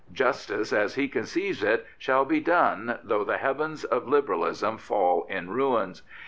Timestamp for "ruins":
5.51-6.01